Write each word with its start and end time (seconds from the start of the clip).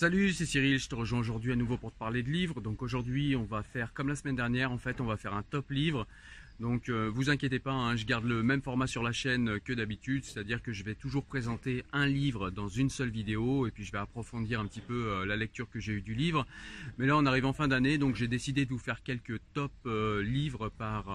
Salut, 0.00 0.32
c'est 0.32 0.46
Cyril, 0.46 0.78
je 0.78 0.88
te 0.88 0.94
rejoins 0.94 1.18
aujourd'hui 1.18 1.52
à 1.52 1.56
nouveau 1.56 1.76
pour 1.76 1.92
te 1.92 1.98
parler 1.98 2.22
de 2.22 2.30
livres. 2.30 2.62
Donc 2.62 2.80
aujourd'hui, 2.80 3.36
on 3.36 3.44
va 3.44 3.62
faire 3.62 3.92
comme 3.92 4.08
la 4.08 4.16
semaine 4.16 4.34
dernière, 4.34 4.72
en 4.72 4.78
fait, 4.78 4.98
on 4.98 5.04
va 5.04 5.18
faire 5.18 5.34
un 5.34 5.42
top 5.42 5.70
livre. 5.70 6.06
Donc 6.58 6.88
euh, 6.88 7.10
vous 7.12 7.28
inquiétez 7.28 7.58
pas, 7.58 7.72
hein, 7.72 7.96
je 7.96 8.06
garde 8.06 8.24
le 8.24 8.42
même 8.42 8.62
format 8.62 8.86
sur 8.86 9.02
la 9.02 9.12
chaîne 9.12 9.60
que 9.60 9.74
d'habitude, 9.74 10.24
c'est-à-dire 10.24 10.62
que 10.62 10.72
je 10.72 10.84
vais 10.84 10.94
toujours 10.94 11.26
présenter 11.26 11.84
un 11.92 12.06
livre 12.06 12.48
dans 12.48 12.68
une 12.68 12.88
seule 12.88 13.10
vidéo 13.10 13.66
et 13.66 13.70
puis 13.70 13.84
je 13.84 13.92
vais 13.92 13.98
approfondir 13.98 14.58
un 14.58 14.66
petit 14.66 14.80
peu 14.80 15.08
euh, 15.08 15.26
la 15.26 15.36
lecture 15.36 15.68
que 15.68 15.80
j'ai 15.80 15.92
eue 15.92 16.00
du 16.00 16.14
livre. 16.14 16.46
Mais 16.96 17.04
là 17.04 17.18
on 17.18 17.26
arrive 17.26 17.44
en 17.44 17.52
fin 17.52 17.68
d'année, 17.68 17.98
donc 17.98 18.14
j'ai 18.14 18.26
décidé 18.26 18.64
de 18.64 18.70
vous 18.70 18.78
faire 18.78 19.02
quelques 19.02 19.38
top 19.52 19.72
euh, 19.84 20.22
livres 20.22 20.70
par 20.78 21.10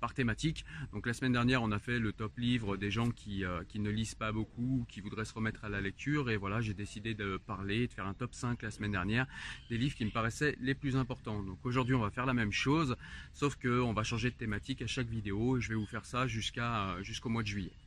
par 0.00 0.14
thématique. 0.14 0.64
Donc 0.92 1.06
la 1.06 1.12
semaine 1.12 1.32
dernière, 1.32 1.62
on 1.62 1.72
a 1.72 1.78
fait 1.78 1.98
le 1.98 2.12
top 2.12 2.36
livre 2.38 2.76
des 2.76 2.90
gens 2.90 3.10
qui, 3.10 3.44
euh, 3.44 3.62
qui 3.68 3.78
ne 3.78 3.90
lisent 3.90 4.14
pas 4.14 4.32
beaucoup, 4.32 4.84
qui 4.88 5.00
voudraient 5.00 5.24
se 5.24 5.34
remettre 5.34 5.64
à 5.64 5.68
la 5.68 5.80
lecture. 5.80 6.30
Et 6.30 6.36
voilà, 6.36 6.60
j'ai 6.60 6.74
décidé 6.74 7.14
de 7.14 7.36
parler, 7.36 7.86
de 7.86 7.92
faire 7.92 8.06
un 8.06 8.14
top 8.14 8.34
5 8.34 8.62
la 8.62 8.70
semaine 8.70 8.92
dernière 8.92 9.26
des 9.70 9.78
livres 9.78 9.96
qui 9.96 10.04
me 10.04 10.10
paraissaient 10.10 10.56
les 10.60 10.74
plus 10.74 10.96
importants. 10.96 11.42
Donc 11.42 11.58
aujourd'hui, 11.64 11.94
on 11.94 12.00
va 12.00 12.10
faire 12.10 12.26
la 12.26 12.34
même 12.34 12.52
chose, 12.52 12.96
sauf 13.32 13.56
qu'on 13.56 13.92
va 13.92 14.02
changer 14.02 14.30
de 14.30 14.36
thématique 14.36 14.82
à 14.82 14.86
chaque 14.86 15.08
vidéo. 15.08 15.58
Et 15.58 15.60
je 15.60 15.68
vais 15.70 15.74
vous 15.74 15.86
faire 15.86 16.04
ça 16.04 16.26
jusqu'à 16.26 16.90
euh, 16.90 17.02
jusqu'au 17.02 17.28
mois 17.28 17.42
de 17.42 17.48
juillet. 17.48 17.85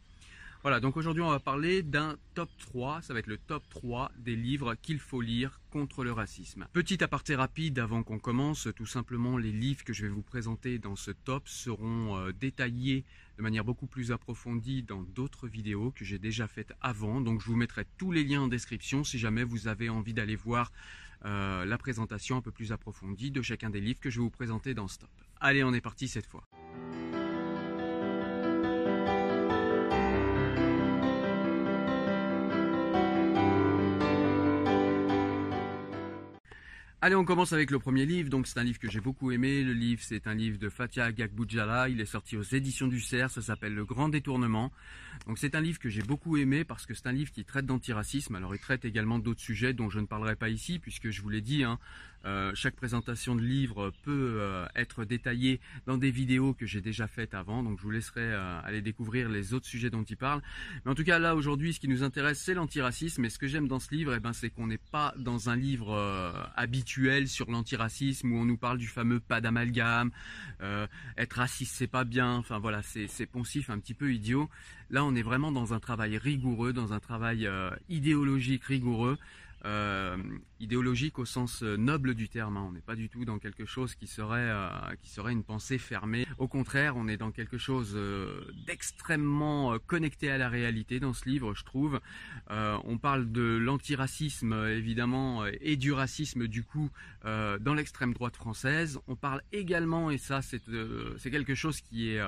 Voilà, 0.62 0.82
donc 0.82 0.98
aujourd'hui 0.98 1.24
on 1.24 1.30
va 1.30 1.40
parler 1.40 1.84
d'un 1.84 2.18
top 2.34 2.50
3, 2.60 3.02
ça 3.02 3.14
va 3.14 3.20
être 3.20 3.28
le 3.28 3.38
top 3.38 3.64
3 3.70 4.12
des 4.18 4.36
livres 4.36 4.76
qu'il 4.76 5.00
faut 5.00 5.22
lire 5.22 5.62
contre 5.70 6.04
le 6.04 6.12
racisme. 6.12 6.68
Petit 6.74 7.02
aparté 7.02 7.34
rapide 7.34 7.80
avant 7.80 8.04
qu'on 8.04 8.20
commence, 8.20 8.68
tout 8.76 8.86
simplement 8.86 9.38
les 9.38 9.54
livres 9.54 9.86
que 9.86 9.94
je 9.94 10.02
vais 10.02 10.12
vous 10.12 10.22
présenter 10.22 10.78
dans 10.78 10.98
ce 10.98 11.12
top 11.12 11.48
seront 11.48 12.18
euh, 12.18 12.34
détaillés 12.34 13.06
de 13.38 13.44
manière 13.44 13.64
beaucoup 13.64 13.88
plus 13.88 14.12
approfondie 14.12 14.84
dans 14.84 15.02
d'autres 15.02 15.48
vidéos 15.48 15.92
que 15.92 16.04
j'ai 16.04 16.20
déjà 16.20 16.46
faites 16.46 16.74
avant, 16.82 17.22
donc 17.22 17.40
je 17.40 17.46
vous 17.46 17.56
mettrai 17.56 17.86
tous 17.98 18.12
les 18.12 18.26
liens 18.26 18.42
en 18.42 18.48
description 18.50 19.06
si 19.06 19.18
jamais 19.18 19.46
vous 19.46 19.70
avez 19.70 19.88
envie 19.88 20.14
d'aller 20.14 20.36
voir 20.36 20.74
euh, 21.24 21.64
la 21.64 21.78
présentation 21.78 22.36
un 22.36 22.42
peu 22.42 22.52
plus 22.52 22.74
approfondie 22.74 23.32
de 23.32 23.42
chacun 23.42 23.70
des 23.70 23.80
livres 23.80 24.02
que 24.02 24.10
je 24.10 24.18
vais 24.18 24.24
vous 24.24 24.30
présenter 24.30 24.74
dans 24.74 24.90
ce 24.90 25.00
top. 25.00 25.10
Allez, 25.40 25.64
on 25.64 25.74
est 25.74 25.80
parti 25.80 26.10
cette 26.10 26.26
fois. 26.26 26.44
Allez, 37.02 37.16
on 37.16 37.24
commence 37.24 37.54
avec 37.54 37.72
le 37.72 37.80
premier 37.80 38.06
livre. 38.06 38.30
Donc, 38.30 38.46
c'est 38.46 38.60
un 38.60 38.64
livre 38.66 38.78
que 38.78 38.90
j'ai 38.90 39.00
beaucoup 39.00 39.32
aimé. 39.32 39.64
Le 39.64 39.72
livre, 39.72 40.02
c'est 40.04 40.28
un 40.28 40.34
livre 40.34 40.60
de 40.60 40.68
Fatia 40.68 41.14
Gagboudjala. 41.14 41.88
Il 41.88 42.02
est 42.02 42.06
sorti 42.06 42.36
aux 42.36 42.44
éditions 42.44 42.88
du 42.88 43.00
Cerf. 43.00 43.32
Ça 43.32 43.42
s'appelle 43.42 43.74
Le 43.74 43.86
Grand 43.86 44.10
Détournement. 44.10 44.70
Donc, 45.26 45.38
c'est 45.38 45.56
un 45.56 45.62
livre 45.62 45.80
que 45.80 45.88
j'ai 45.88 46.02
beaucoup 46.02 46.36
aimé 46.36 46.66
parce 46.66 46.86
que 46.86 46.94
c'est 46.94 47.08
un 47.08 47.14
livre 47.14 47.32
qui 47.32 47.46
traite 47.46 47.66
d'antiracisme. 47.66 48.36
Alors, 48.36 48.54
il 48.54 48.60
traite 48.60 48.84
également 48.84 49.18
d'autres 49.18 49.40
sujets 49.40 49.72
dont 49.72 49.90
je 49.90 50.02
ne 50.02 50.08
parlerai 50.08 50.36
pas 50.36 50.50
ici 50.50 50.78
puisque 50.78 51.10
je 51.10 51.22
vous 51.22 51.30
l'ai 51.30 51.40
dit, 51.40 51.64
hein, 51.64 51.80
euh, 52.26 52.52
chaque 52.54 52.76
présentation 52.76 53.36
de 53.36 53.42
livre 53.42 53.92
peut 54.04 54.38
euh, 54.40 54.66
être 54.76 55.06
détaillée 55.06 55.60
dans 55.86 55.98
des 55.98 56.12
vidéos 56.12 56.54
que 56.54 56.66
j'ai 56.66 56.82
déjà 56.82 57.08
faites 57.08 57.34
avant. 57.34 57.64
Donc, 57.64 57.78
je 57.78 57.84
vous 57.84 57.92
laisserai 57.92 58.22
euh, 58.22 58.62
aller 58.64 58.82
découvrir 58.82 59.30
les 59.30 59.54
autres 59.54 59.68
sujets 59.68 59.90
dont 59.90 60.04
il 60.04 60.18
parle. 60.18 60.42
Mais 60.86 60.92
en 60.92 60.96
tout 60.96 61.04
cas, 61.04 61.20
là, 61.20 61.36
aujourd'hui, 61.36 61.74
ce 61.74 61.80
qui 61.80 61.88
nous 61.88 62.04
intéresse, 62.04 62.40
c'est 62.40 62.54
l'antiracisme. 62.54 63.26
Et 63.26 63.30
ce 63.30 63.40
que 63.40 63.48
j'aime 63.48 63.68
dans 63.68 63.80
ce 63.80 63.94
livre, 63.94 64.14
eh 64.16 64.20
ben, 64.20 64.34
c'est 64.34 64.50
qu'on 64.50 64.68
n'est 64.68 64.78
pas 64.78 65.14
dans 65.18 65.50
un 65.50 65.56
livre 65.56 65.90
habituel 66.56 67.28
sur 67.28 67.50
l'antiracisme 67.50 68.32
où 68.32 68.38
on 68.38 68.46
nous 68.46 68.58
parle 68.58 68.78
du 68.78 68.88
fameux 68.88 69.20
pas 69.20 69.42
d'amalgame, 69.42 70.12
euh, 70.62 70.88
être 71.18 71.34
raciste 71.34 71.76
c'est 71.76 71.88
pas 71.88 72.04
bien, 72.04 72.34
enfin 72.34 72.60
voilà, 72.60 72.82
c'est 72.82 73.26
poncif, 73.26 73.70
un 73.70 73.80
petit 73.80 73.94
peu 73.94 74.14
idiot. 74.14 74.50
Là 74.90 75.04
on 75.06 75.16
est 75.16 75.22
vraiment 75.22 75.52
dans 75.52 75.74
un 75.74 75.80
travail 75.80 76.18
rigoureux, 76.18 76.74
dans 76.74 76.94
un 76.94 77.00
travail 77.00 77.46
euh, 77.46 77.72
idéologique 77.90 78.64
rigoureux 78.64 79.18
euh, 79.66 80.18
idéologique 80.60 81.20
au 81.20 81.26
sens 81.26 81.64
euh, 81.64 81.78
noble 81.78 82.14
du 82.14 82.30
terme. 82.30 82.58
Hein. 82.58 82.66
On 82.68 82.72
n'est 82.72 82.82
pas 82.82 82.96
du 82.96 83.10
tout 83.10 83.26
dans 83.26 83.40
quelque 83.40 83.66
chose 83.66 83.96
qui 83.96 84.08
serait, 84.08 84.50
euh, 84.50 84.70
qui 85.02 85.10
serait 85.10 85.32
une 85.32 85.44
pensée 85.44 85.78
fermée. 85.78 86.28
Au 86.38 86.48
contraire, 86.48 86.96
on 86.98 87.08
est 87.08 87.18
dans 87.18 87.32
quelque 87.32 87.58
chose 87.58 87.98
d'extrêmement 88.66 89.78
connecté 89.80 90.30
à 90.32 90.38
la 90.38 90.50
réalité 90.50 91.00
dans 91.00 91.14
ce 91.14 91.28
livre, 91.28 91.54
je 91.54 91.64
trouve. 91.64 92.00
on 92.50 92.98
parle 92.98 93.32
de 93.32 93.58
l'antiracisme, 93.58 94.54
évidemment, 94.68 95.46
et 95.46 95.76
du 95.76 95.92
racisme, 95.92 96.48
du 96.48 96.64
coup, 96.64 96.90
dans 97.24 97.74
l'extrême 97.74 98.14
droite 98.14 98.36
française. 98.36 99.00
On 99.08 99.16
parle 99.16 99.42
également, 99.52 100.12
et 100.12 100.18
ça 100.18 100.42
c'est 100.42 100.62
c'est 101.18 101.32
quelque 101.32 101.56
chose 101.56 101.82
qui 101.82 102.10
est 102.10 102.22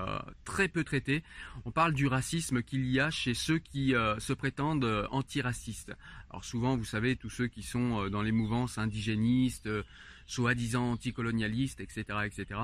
très 0.46 0.68
peu 0.68 0.84
traité, 0.84 1.24
on 1.66 1.72
parle 1.72 1.94
du 1.94 2.08
racisme 2.08 2.62
qu'il 2.64 2.86
y 2.86 3.00
a 3.00 3.10
chez 3.10 3.34
ceux 3.34 3.60
qui 3.60 3.94
se 4.20 4.34
prétendent 4.34 5.08
antiracistes. 5.12 5.94
Alors 6.32 6.46
souvent, 6.46 6.78
vous 6.78 6.86
savez, 6.86 7.18
tous 7.18 7.30
ceux 7.30 7.48
qui 7.48 7.62
sont 7.62 8.06
euh, 8.06 8.10
les 8.22 8.32
mouvances 8.32 8.78
indigénistes, 8.78 9.68
euh, 9.68 9.84
soi-disant 10.28 10.92
anticolonialistes, 10.92 11.82
etc., 11.82 12.04
etc. 12.26 12.60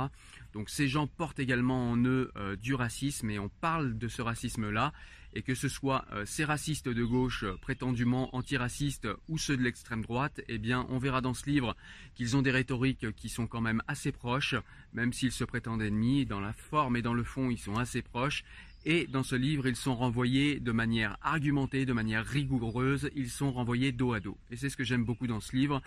Donc 0.53 0.69
ces 0.69 0.88
gens 0.88 1.07
portent 1.07 1.40
également 1.40 1.91
en 1.91 1.97
eux 1.97 2.31
euh, 2.35 2.56
du 2.56 2.73
racisme 2.73 3.29
et 3.29 3.40
on 3.40 3.50
parle 3.50 3.97
de 3.97 4.07
ce 4.07 4.22
racisme-là. 4.22 4.94
Et 5.34 5.44
que 5.44 5.53
ce 5.53 5.68
soit 5.68 6.06
ces 6.25 6.45
racistes 6.45 6.88
de 6.88 7.03
gauche 7.03 7.45
prétendument 7.62 8.35
antiracistes 8.35 9.07
ou 9.28 9.38
ceux 9.38 9.56
de 9.56 9.62
l'extrême 9.62 10.01
droite, 10.01 10.41
eh 10.47 10.57
bien 10.57 10.88
on 10.90 10.97
verra 10.97 11.22
dans 11.22 11.35
ce 11.35 11.47
livre 11.47 11.75
qu'ils 12.16 12.38
ont 12.38 12.41
des 12.41 12.50
rhétoriques 12.50 13.12
qui 13.12 13.29
sont 13.29 13.45
quand 13.45 13.62
même 13.62 13.84
assez 13.88 14.12
proches, 14.12 14.56
même 14.94 15.13
s'ils 15.13 15.34
se 15.34 15.44
prétendent 15.44 15.84
ennemis. 15.84 16.25
Dans 16.25 16.39
la 16.39 16.53
forme 16.53 16.95
et 16.95 17.03
dans 17.03 17.13
le 17.13 17.24
fond, 17.24 17.51
ils 17.51 17.59
sont 17.59 17.75
assez 17.75 18.01
proches. 18.01 18.45
Et 18.90 19.06
dans 19.06 19.22
ce 19.22 19.36
livre, 19.36 19.68
ils 19.68 19.75
sont 19.75 19.98
renvoyés 19.98 20.62
de 20.62 20.72
manière 20.72 21.18
argumentée, 21.22 21.86
de 21.86 21.92
manière 21.92 22.25
rigoureuse, 22.25 23.09
ils 23.18 23.30
sont 23.30 23.52
renvoyés 23.52 23.92
dos 23.92 24.14
à 24.14 24.22
dos. 24.22 24.38
Et 24.50 24.56
c'est 24.56 24.70
ce 24.70 24.78
que 24.78 24.86
j'aime 24.86 25.03
beaucoup 25.03 25.28
dans 25.28 25.42
ce 25.42 25.53
livre. 25.53 25.81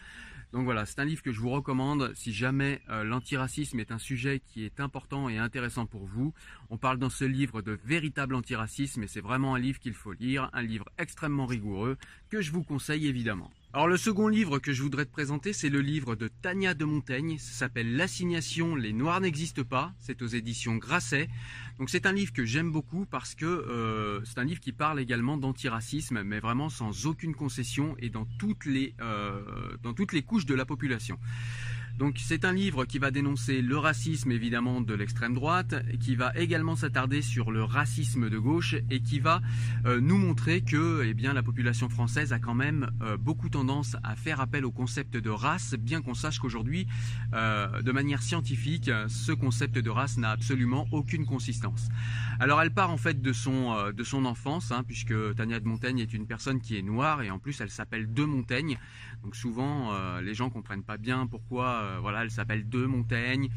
Donc 0.52 0.64
voilà, 0.64 0.84
c'est 0.84 0.98
un 0.98 1.06
livre 1.06 1.22
que 1.22 1.32
je 1.32 1.40
vous 1.40 1.48
recommande 1.48 2.12
si 2.14 2.34
jamais 2.34 2.82
euh, 2.90 3.02
l'antiracisme 3.02 3.80
est 3.80 3.90
un 3.90 3.98
sujet 3.98 4.42
qui 4.52 4.66
est 4.66 4.80
important 4.80 5.30
et 5.30 5.38
intéressant 5.38 5.86
pour 5.86 6.04
vous. 6.04 6.34
On 6.68 6.76
parle 6.76 6.98
dans 6.98 7.08
ce 7.08 7.24
livre 7.24 7.62
de 7.62 7.78
véritable 7.86 8.34
antiracisme 8.34 9.02
et 9.02 9.06
c'est 9.06 9.22
vraiment 9.22 9.54
un 9.54 9.58
livre 9.58 9.78
qu'il 9.78 9.94
faut 9.94 10.12
lire, 10.12 10.50
un 10.52 10.60
livre 10.60 10.84
extrêmement 10.98 11.46
rigoureux 11.46 11.96
que 12.28 12.42
je 12.42 12.52
vous 12.52 12.62
conseille 12.62 13.06
évidemment. 13.06 13.50
Alors 13.72 13.86
le 13.86 13.96
second 13.96 14.26
livre 14.26 14.58
que 14.58 14.72
je 14.72 14.82
voudrais 14.82 15.04
te 15.04 15.12
présenter, 15.12 15.52
c'est 15.52 15.68
le 15.68 15.80
livre 15.80 16.16
de 16.16 16.26
Tania 16.26 16.74
de 16.74 16.84
Montaigne. 16.84 17.38
Ça 17.38 17.52
s'appelle 17.52 17.94
L'assignation, 17.94 18.74
les 18.74 18.92
Noirs 18.92 19.20
n'existent 19.20 19.62
pas. 19.62 19.92
C'est 20.00 20.22
aux 20.22 20.26
éditions 20.26 20.74
Grasset. 20.74 21.28
Donc 21.78 21.88
c'est 21.88 22.04
un 22.04 22.12
livre 22.12 22.32
que 22.32 22.44
j'aime 22.44 22.72
beaucoup 22.72 23.06
parce 23.06 23.36
que 23.36 23.46
euh, 23.46 24.24
c'est 24.24 24.38
un 24.38 24.44
livre 24.44 24.58
qui 24.58 24.72
parle 24.72 24.98
également 24.98 25.36
d'antiracisme, 25.36 26.24
mais 26.24 26.40
vraiment 26.40 26.68
sans 26.68 27.06
aucune 27.06 27.32
concession 27.32 27.94
et 28.00 28.08
dans 28.08 28.24
toutes 28.40 28.64
les 28.64 28.92
euh, 29.00 29.40
dans 29.84 29.94
toutes 29.94 30.12
les 30.12 30.22
couches 30.22 30.46
de 30.46 30.54
la 30.54 30.66
population. 30.66 31.20
Donc 32.00 32.16
c'est 32.18 32.46
un 32.46 32.54
livre 32.54 32.86
qui 32.86 32.98
va 32.98 33.10
dénoncer 33.10 33.60
le 33.60 33.76
racisme 33.76 34.32
évidemment 34.32 34.80
de 34.80 34.94
l'extrême 34.94 35.34
droite, 35.34 35.74
qui 36.00 36.16
va 36.16 36.32
également 36.34 36.74
s'attarder 36.74 37.20
sur 37.20 37.50
le 37.50 37.62
racisme 37.62 38.30
de 38.30 38.38
gauche 38.38 38.74
et 38.88 39.02
qui 39.02 39.20
va 39.20 39.42
euh, 39.84 40.00
nous 40.00 40.16
montrer 40.16 40.62
que 40.62 41.02
eh 41.04 41.12
bien, 41.12 41.34
la 41.34 41.42
population 41.42 41.90
française 41.90 42.32
a 42.32 42.38
quand 42.38 42.54
même 42.54 42.90
euh, 43.02 43.18
beaucoup 43.18 43.50
tendance 43.50 43.98
à 44.02 44.16
faire 44.16 44.40
appel 44.40 44.64
au 44.64 44.70
concept 44.70 45.18
de 45.18 45.28
race, 45.28 45.74
bien 45.74 46.00
qu'on 46.00 46.14
sache 46.14 46.38
qu'aujourd'hui, 46.38 46.86
euh, 47.34 47.82
de 47.82 47.92
manière 47.92 48.22
scientifique, 48.22 48.90
ce 49.08 49.32
concept 49.32 49.76
de 49.76 49.90
race 49.90 50.16
n'a 50.16 50.30
absolument 50.30 50.86
aucune 50.92 51.26
consistance. 51.26 51.90
Alors 52.38 52.62
elle 52.62 52.72
part 52.72 52.90
en 52.90 52.96
fait 52.96 53.20
de 53.20 53.32
son, 53.34 53.92
de 53.92 54.04
son 54.04 54.24
enfance, 54.24 54.72
hein, 54.72 54.84
puisque 54.84 55.34
Tania 55.34 55.60
de 55.60 55.68
Montaigne 55.68 55.98
est 55.98 56.14
une 56.14 56.26
personne 56.26 56.62
qui 56.62 56.78
est 56.78 56.82
noire 56.82 57.20
et 57.20 57.30
en 57.30 57.38
plus 57.38 57.60
elle 57.60 57.68
s'appelle 57.68 58.10
De 58.10 58.24
Montaigne. 58.24 58.78
Donc 59.22 59.36
souvent 59.36 59.92
les 60.22 60.32
gens 60.32 60.48
comprennent 60.48 60.82
pas 60.82 60.96
bien 60.96 61.26
pourquoi 61.26 61.89
euh, 61.89 61.89
voilà, 62.00 62.22
elle 62.22 62.30
s'appelle 62.30 62.68
De 62.68 62.84
Montaigne. 62.86 63.50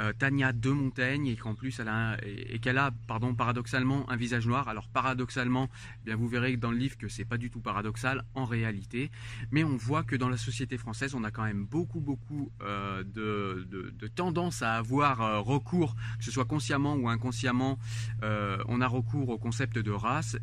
Euh, 0.00 0.12
Tania 0.18 0.52
de 0.52 0.70
Montaigne 0.70 1.26
et 1.26 1.36
qu'en 1.36 1.54
plus 1.54 1.78
elle 1.78 1.88
a 1.88 2.16
et, 2.24 2.58
qu'elle 2.58 2.78
a 2.78 2.90
pardon 3.06 3.34
paradoxalement 3.34 4.08
un 4.08 4.16
visage 4.16 4.46
noir. 4.46 4.68
Alors 4.68 4.88
paradoxalement, 4.88 5.68
eh 6.02 6.06
bien 6.06 6.16
vous 6.16 6.26
verrez 6.28 6.56
dans 6.56 6.70
le 6.70 6.78
livre 6.78 6.96
que 6.96 7.08
c'est 7.08 7.26
pas 7.26 7.36
du 7.36 7.50
tout 7.50 7.60
paradoxal 7.60 8.24
en 8.34 8.46
réalité, 8.46 9.10
mais 9.50 9.62
on 9.62 9.76
voit 9.76 10.02
que 10.02 10.16
dans 10.16 10.30
la 10.30 10.38
société 10.38 10.78
française, 10.78 11.14
on 11.14 11.22
a 11.22 11.30
quand 11.30 11.42
même 11.42 11.66
beaucoup 11.66 12.00
beaucoup 12.00 12.50
euh, 12.62 13.04
de, 13.04 13.66
de, 13.92 14.08
tendance 14.08 14.62
à 14.62 14.74
avoir 14.74 15.20
euh, 15.20 15.40
recours, 15.40 15.94
que 16.18 16.24
ce 16.24 16.30
soit 16.30 16.46
consciemment 16.46 16.94
ou 16.94 17.08
inconsciemment, 17.08 17.78
on 18.22 18.80
a 18.80 18.86
recours 18.86 19.28
au 19.28 19.38
concept 19.38 19.78
de 19.78 19.90
race 19.90 20.36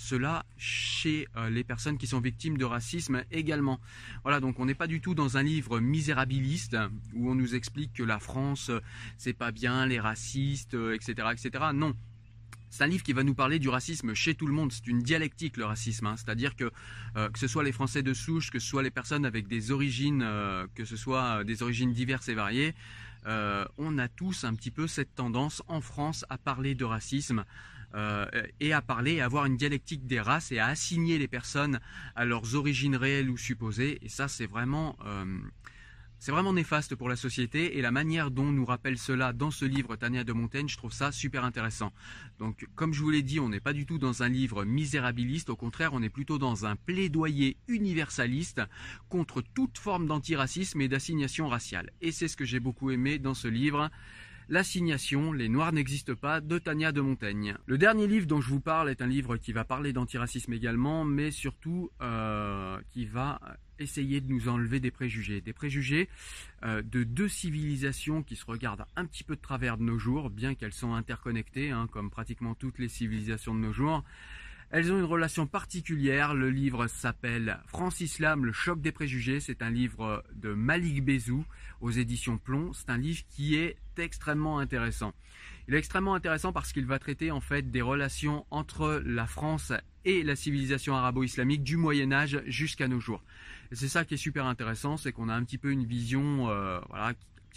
cela 0.00 0.44
chez 0.56 1.26
les 1.50 1.64
personnes 1.64 1.98
qui 1.98 2.06
sont 2.06 2.20
victimes 2.20 2.56
de 2.56 2.64
racisme 2.64 3.24
également. 3.30 3.80
Voilà, 4.22 4.40
donc 4.40 4.58
on 4.60 4.66
n'est 4.66 4.74
pas 4.74 4.86
du 4.86 5.00
tout 5.00 5.14
dans 5.14 5.36
un 5.36 5.42
livre 5.42 5.80
misérabiliste 5.80 6.76
où 7.14 7.30
on 7.30 7.34
nous 7.34 7.54
explique 7.54 7.92
que 7.92 8.02
la 8.02 8.18
France 8.18 8.68
euh, 8.68 8.80
c'est 9.16 9.32
pas 9.32 9.52
bien, 9.52 9.86
les 9.86 10.00
racistes, 10.00 10.74
etc., 10.74 11.14
euh, 11.18 11.32
etc. 11.32 11.64
Non. 11.74 11.94
C'est 12.70 12.84
un 12.84 12.86
livre 12.86 13.02
qui 13.02 13.14
va 13.14 13.24
nous 13.24 13.34
parler 13.34 13.58
du 13.58 13.70
racisme 13.70 14.12
chez 14.12 14.34
tout 14.34 14.46
le 14.46 14.52
monde. 14.52 14.70
C'est 14.72 14.86
une 14.86 15.02
dialectique 15.02 15.56
le 15.56 15.64
racisme, 15.64 16.06
hein. 16.06 16.16
c'est-à-dire 16.18 16.54
que 16.54 16.70
euh, 17.16 17.30
que 17.30 17.38
ce 17.38 17.48
soit 17.48 17.64
les 17.64 17.72
Français 17.72 18.02
de 18.02 18.12
souche, 18.12 18.50
que 18.50 18.58
ce 18.58 18.66
soit 18.66 18.82
les 18.82 18.90
personnes 18.90 19.24
avec 19.24 19.48
des 19.48 19.70
origines, 19.70 20.20
que 20.74 20.84
ce 20.84 21.42
des 21.44 21.62
origines 21.62 21.92
diverses 21.94 22.28
et 22.28 22.34
variées, 22.34 22.74
on 23.24 23.98
a 23.98 24.08
tous 24.08 24.44
un 24.44 24.54
petit 24.54 24.70
peu 24.70 24.86
cette 24.86 25.14
tendance 25.14 25.62
en 25.66 25.80
France 25.80 26.26
à 26.28 26.36
parler 26.36 26.74
de 26.74 26.84
racisme 26.84 27.44
et 27.94 28.72
à 28.72 28.82
parler, 28.82 29.20
à 29.20 29.24
avoir 29.24 29.46
une 29.46 29.56
dialectique 29.56 30.06
des 30.06 30.20
races 30.20 30.52
et 30.52 30.58
à 30.58 30.66
assigner 30.66 31.18
les 31.18 31.28
personnes 31.28 31.80
à 32.14 32.24
leurs 32.24 32.54
origines 32.54 32.96
réelles 32.96 33.30
ou 33.30 33.36
supposées. 33.36 33.98
Et 34.02 34.08
ça, 34.08 34.28
c'est 34.28 34.46
vraiment 34.46 34.96
c'est 36.20 36.32
vraiment 36.32 36.52
néfaste 36.52 36.96
pour 36.96 37.08
la 37.08 37.14
société 37.14 37.78
et 37.78 37.82
la 37.82 37.92
manière 37.92 38.32
dont 38.32 38.50
nous 38.50 38.64
rappelle 38.64 38.98
cela 38.98 39.32
dans 39.32 39.52
ce 39.52 39.64
livre 39.64 39.94
Tania 39.94 40.24
de 40.24 40.32
Montaigne, 40.32 40.68
je 40.68 40.76
trouve 40.76 40.92
ça 40.92 41.12
super 41.12 41.44
intéressant. 41.44 41.92
Donc 42.40 42.66
comme 42.74 42.92
je 42.92 43.02
vous 43.02 43.10
l'ai 43.10 43.22
dit, 43.22 43.38
on 43.38 43.48
n'est 43.48 43.60
pas 43.60 43.72
du 43.72 43.86
tout 43.86 43.98
dans 43.98 44.24
un 44.24 44.28
livre 44.28 44.64
misérabiliste, 44.64 45.48
au 45.48 45.56
contraire 45.56 45.92
on 45.92 46.02
est 46.02 46.08
plutôt 46.08 46.38
dans 46.38 46.66
un 46.66 46.74
plaidoyer 46.74 47.56
universaliste 47.68 48.62
contre 49.08 49.42
toute 49.42 49.78
forme 49.78 50.08
d'antiracisme 50.08 50.80
et 50.80 50.88
d'assignation 50.88 51.48
raciale. 51.48 51.90
Et 52.00 52.10
c'est 52.10 52.26
ce 52.26 52.36
que 52.36 52.44
j'ai 52.44 52.60
beaucoup 52.60 52.90
aimé 52.90 53.20
dans 53.20 53.34
ce 53.34 53.46
livre. 53.46 53.88
L'assignation, 54.50 55.32
les 55.32 55.50
Noirs 55.50 55.74
n'existent 55.74 56.14
pas, 56.14 56.40
de 56.40 56.58
Tania 56.58 56.90
de 56.90 57.02
Montaigne. 57.02 57.54
Le 57.66 57.76
dernier 57.76 58.06
livre 58.06 58.26
dont 58.26 58.40
je 58.40 58.48
vous 58.48 58.60
parle 58.60 58.88
est 58.88 59.02
un 59.02 59.06
livre 59.06 59.36
qui 59.36 59.52
va 59.52 59.64
parler 59.64 59.92
d'antiracisme 59.92 60.54
également, 60.54 61.04
mais 61.04 61.30
surtout 61.30 61.90
euh, 62.00 62.80
qui 62.90 63.04
va 63.04 63.40
essayer 63.78 64.22
de 64.22 64.32
nous 64.32 64.48
enlever 64.48 64.80
des 64.80 64.90
préjugés. 64.90 65.42
Des 65.42 65.52
préjugés 65.52 66.08
euh, 66.64 66.80
de 66.80 67.04
deux 67.04 67.28
civilisations 67.28 68.22
qui 68.22 68.36
se 68.36 68.46
regardent 68.46 68.86
un 68.96 69.04
petit 69.04 69.22
peu 69.22 69.36
de 69.36 69.40
travers 69.42 69.76
de 69.76 69.82
nos 69.82 69.98
jours, 69.98 70.30
bien 70.30 70.54
qu'elles 70.54 70.72
sont 70.72 70.94
interconnectées, 70.94 71.70
hein, 71.70 71.86
comme 71.92 72.08
pratiquement 72.08 72.54
toutes 72.54 72.78
les 72.78 72.88
civilisations 72.88 73.54
de 73.54 73.60
nos 73.60 73.74
jours. 73.74 74.02
Elles 74.70 74.92
ont 74.92 74.98
une 74.98 75.04
relation 75.04 75.46
particulière. 75.46 76.34
Le 76.34 76.50
livre 76.50 76.88
s'appelle 76.88 77.58
France 77.66 78.00
Islam, 78.00 78.44
le 78.44 78.52
choc 78.52 78.82
des 78.82 78.92
préjugés. 78.92 79.40
C'est 79.40 79.62
un 79.62 79.70
livre 79.70 80.22
de 80.34 80.52
Malik 80.52 81.02
Bezou 81.02 81.44
aux 81.80 81.90
éditions 81.90 82.36
Plomb. 82.36 82.72
C'est 82.74 82.90
un 82.90 82.98
livre 82.98 83.22
qui 83.30 83.56
est 83.56 83.78
extrêmement 83.96 84.58
intéressant. 84.58 85.14
Il 85.68 85.74
est 85.74 85.78
extrêmement 85.78 86.14
intéressant 86.14 86.52
parce 86.52 86.72
qu'il 86.72 86.84
va 86.84 86.98
traiter 86.98 87.30
en 87.30 87.40
fait 87.40 87.70
des 87.70 87.80
relations 87.80 88.44
entre 88.50 89.02
la 89.06 89.26
France 89.26 89.72
et 90.04 90.22
la 90.22 90.36
civilisation 90.36 90.94
arabo-islamique 90.94 91.62
du 91.62 91.78
Moyen 91.78 92.12
Âge 92.12 92.42
jusqu'à 92.46 92.88
nos 92.88 93.00
jours. 93.00 93.22
C'est 93.72 93.88
ça 93.88 94.04
qui 94.04 94.14
est 94.14 94.18
super 94.18 94.46
intéressant, 94.46 94.96
c'est 94.98 95.12
qu'on 95.12 95.28
a 95.28 95.34
un 95.34 95.44
petit 95.44 95.58
peu 95.58 95.70
une 95.70 95.84
vision 95.84 96.50
euh, 96.50 96.80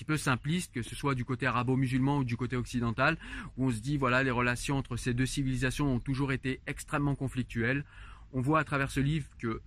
petit 0.02 0.06
peu 0.06 0.18
simpliste, 0.18 0.74
que 0.74 0.82
ce 0.82 0.96
soit 0.96 1.14
du 1.14 1.26
côté 1.26 1.46
arabo-musulman 1.46 2.18
ou 2.18 2.24
du 2.24 2.36
côté 2.36 2.56
occidental, 2.56 3.18
où 3.56 3.68
on 3.68 3.72
se 3.72 3.80
dit 3.82 3.98
voilà 3.98 4.24
les 4.24 4.32
relations 4.32 4.78
entre 4.78 4.98
ces 4.98 5.14
deux 5.14 5.28
civilisations 5.28 5.94
ont 5.94 6.00
toujours 6.00 6.32
été 6.32 6.60
extrêmement 6.66 7.14
conflictuelles. 7.14 7.86
On 8.34 8.42
voit 8.42 8.60
à 8.60 8.64
travers 8.64 8.90
ce 8.90 9.00
livre 9.00 9.28
que 9.38 9.48
euh, 9.48 9.62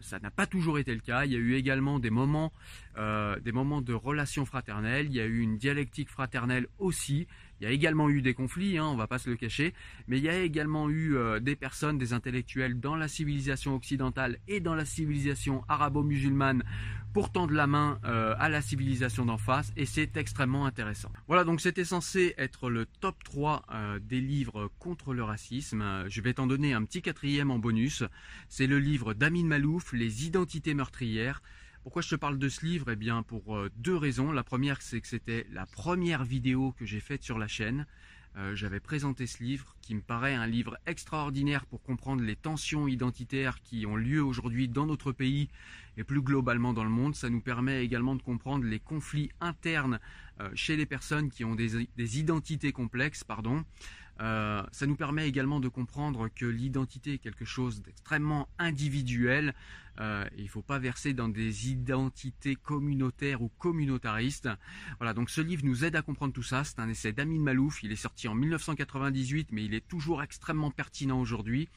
ça 0.00 0.18
n'a 0.18 0.30
pas 0.30 0.46
toujours 0.46 0.78
été 0.78 0.92
le 0.92 1.00
cas. 1.00 1.24
Il 1.24 1.32
y 1.32 1.36
a 1.36 1.38
eu 1.38 1.54
également 1.54 2.00
des 2.00 2.10
moments, 2.10 2.52
euh, 2.98 3.40
des 3.40 3.52
moments 3.52 3.80
de 3.80 3.94
relations 3.94 4.44
fraternelles. 4.44 5.06
Il 5.06 5.14
y 5.14 5.20
a 5.20 5.24
eu 5.24 5.38
une 5.38 5.56
dialectique 5.56 6.10
fraternelle 6.10 6.66
aussi. 6.78 7.26
Il 7.60 7.64
y 7.64 7.66
a 7.66 7.70
également 7.70 8.08
eu 8.08 8.22
des 8.22 8.34
conflits, 8.34 8.78
hein, 8.78 8.86
on 8.86 8.92
ne 8.92 8.98
va 8.98 9.06
pas 9.06 9.18
se 9.18 9.28
le 9.28 9.36
cacher, 9.36 9.74
mais 10.06 10.18
il 10.18 10.24
y 10.24 10.28
a 10.28 10.38
également 10.38 10.88
eu 10.88 11.16
euh, 11.16 11.40
des 11.40 11.56
personnes, 11.56 11.98
des 11.98 12.12
intellectuels 12.12 12.78
dans 12.78 12.94
la 12.94 13.08
civilisation 13.08 13.74
occidentale 13.74 14.38
et 14.46 14.60
dans 14.60 14.74
la 14.74 14.84
civilisation 14.84 15.64
arabo-musulmane 15.68 16.62
pour 17.12 17.32
tendre 17.32 17.54
la 17.54 17.66
main 17.66 17.98
euh, 18.04 18.34
à 18.38 18.48
la 18.48 18.60
civilisation 18.60 19.24
d'en 19.24 19.38
face, 19.38 19.72
et 19.76 19.86
c'est 19.86 20.16
extrêmement 20.16 20.66
intéressant. 20.66 21.10
Voilà, 21.26 21.42
donc 21.42 21.60
c'était 21.60 21.84
censé 21.84 22.34
être 22.38 22.70
le 22.70 22.86
top 22.86 23.16
3 23.24 23.64
euh, 23.72 23.98
des 23.98 24.20
livres 24.20 24.70
contre 24.78 25.14
le 25.14 25.24
racisme. 25.24 26.04
Je 26.08 26.20
vais 26.20 26.34
t'en 26.34 26.46
donner 26.46 26.74
un 26.74 26.84
petit 26.84 27.02
quatrième 27.02 27.50
en 27.50 27.58
bonus. 27.58 28.04
C'est 28.48 28.66
le 28.66 28.78
livre 28.78 29.14
d'Amin 29.14 29.44
Malouf, 29.44 29.92
Les 29.92 30.26
identités 30.26 30.74
meurtrières. 30.74 31.42
Pourquoi 31.82 32.02
je 32.02 32.08
te 32.10 32.16
parle 32.16 32.38
de 32.38 32.48
ce 32.48 32.66
livre? 32.66 32.90
Eh 32.90 32.96
bien 32.96 33.22
pour 33.22 33.56
euh, 33.56 33.70
deux 33.76 33.96
raisons. 33.96 34.32
La 34.32 34.44
première 34.44 34.82
c'est 34.82 35.00
que 35.00 35.08
c'était 35.08 35.46
la 35.50 35.66
première 35.66 36.24
vidéo 36.24 36.72
que 36.72 36.84
j'ai 36.84 37.00
faite 37.00 37.22
sur 37.22 37.38
la 37.38 37.48
chaîne. 37.48 37.86
Euh, 38.36 38.54
j'avais 38.54 38.78
présenté 38.78 39.26
ce 39.26 39.42
livre 39.42 39.74
qui 39.80 39.94
me 39.94 40.00
paraît 40.00 40.34
un 40.34 40.46
livre 40.46 40.76
extraordinaire 40.86 41.64
pour 41.66 41.82
comprendre 41.82 42.22
les 42.22 42.36
tensions 42.36 42.86
identitaires 42.86 43.60
qui 43.62 43.86
ont 43.86 43.96
lieu 43.96 44.22
aujourd'hui 44.22 44.68
dans 44.68 44.86
notre 44.86 45.12
pays 45.12 45.48
et 45.96 46.04
plus 46.04 46.20
globalement 46.20 46.72
dans 46.72 46.84
le 46.84 46.90
monde. 46.90 47.14
Ça 47.14 47.30
nous 47.30 47.40
permet 47.40 47.82
également 47.82 48.14
de 48.16 48.22
comprendre 48.22 48.64
les 48.64 48.80
conflits 48.80 49.30
internes 49.40 49.98
euh, 50.40 50.50
chez 50.54 50.76
les 50.76 50.86
personnes 50.86 51.30
qui 51.30 51.44
ont 51.44 51.54
des, 51.54 51.88
des 51.96 52.18
identités 52.20 52.72
complexes. 52.72 53.24
Pardon. 53.24 53.64
Euh, 54.20 54.62
ça 54.72 54.86
nous 54.86 54.96
permet 54.96 55.28
également 55.28 55.60
de 55.60 55.68
comprendre 55.68 56.28
que 56.28 56.46
l'identité 56.46 57.14
est 57.14 57.18
quelque 57.18 57.44
chose 57.44 57.82
d'extrêmement 57.82 58.48
individuel. 58.58 59.54
Euh, 60.00 60.24
il 60.36 60.44
ne 60.44 60.48
faut 60.48 60.62
pas 60.62 60.78
verser 60.78 61.12
dans 61.12 61.28
des 61.28 61.70
identités 61.70 62.56
communautaires 62.56 63.42
ou 63.42 63.50
communautaristes. 63.58 64.48
Voilà, 64.98 65.14
donc 65.14 65.30
ce 65.30 65.40
livre 65.40 65.64
nous 65.64 65.84
aide 65.84 65.96
à 65.96 66.02
comprendre 66.02 66.32
tout 66.32 66.42
ça. 66.42 66.64
C'est 66.64 66.78
un 66.80 66.88
essai 66.88 67.12
d'Amin 67.12 67.40
Malouf. 67.40 67.82
Il 67.82 67.92
est 67.92 67.96
sorti 67.96 68.28
en 68.28 68.34
1998, 68.34 69.48
mais 69.52 69.64
il 69.64 69.74
est 69.74 69.86
toujours 69.86 70.22
extrêmement 70.22 70.70
pertinent 70.70 71.20
aujourd'hui 71.20 71.68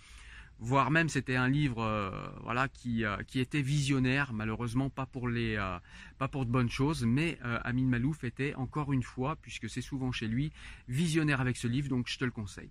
voire 0.61 0.91
même 0.91 1.09
c'était 1.09 1.35
un 1.35 1.49
livre 1.49 1.83
euh, 1.83 2.11
voilà 2.43 2.69
qui, 2.69 3.03
euh, 3.03 3.17
qui 3.27 3.39
était 3.39 3.61
visionnaire 3.61 4.31
malheureusement 4.31 4.89
pas 4.89 5.07
pour 5.07 5.27
les 5.27 5.55
euh, 5.57 5.77
pas 6.19 6.27
pour 6.27 6.45
de 6.45 6.51
bonnes 6.51 6.69
choses 6.69 7.03
mais 7.03 7.37
Amin 7.63 7.87
Malouf 7.87 8.23
était 8.23 8.53
encore 8.55 8.93
une 8.93 9.03
fois 9.03 9.35
puisque 9.41 9.69
c'est 9.69 9.81
souvent 9.81 10.11
chez 10.11 10.27
lui 10.27 10.53
visionnaire 10.87 11.41
avec 11.41 11.57
ce 11.57 11.67
livre 11.67 11.89
donc 11.89 12.07
je 12.07 12.17
te 12.17 12.23
le 12.25 12.31
conseille. 12.31 12.69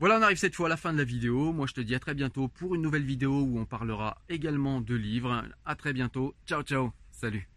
Voilà, 0.00 0.18
on 0.18 0.22
arrive 0.22 0.36
cette 0.36 0.56
fois 0.56 0.66
à 0.66 0.68
la 0.68 0.76
fin 0.76 0.92
de 0.92 0.98
la 0.98 1.04
vidéo. 1.04 1.52
Moi, 1.52 1.66
je 1.68 1.72
te 1.72 1.80
dis 1.80 1.94
à 1.94 2.00
très 2.00 2.14
bientôt 2.14 2.48
pour 2.48 2.74
une 2.74 2.82
nouvelle 2.82 3.04
vidéo 3.04 3.42
où 3.42 3.60
on 3.60 3.64
parlera 3.64 4.18
également 4.28 4.80
de 4.80 4.94
livres. 4.96 5.44
À 5.64 5.76
très 5.76 5.92
bientôt. 5.92 6.34
Ciao, 6.46 6.62
ciao. 6.62 6.92
Salut. 7.12 7.48